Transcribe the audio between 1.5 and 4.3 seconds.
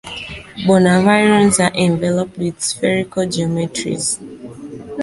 are enveloped, with spherical geometries.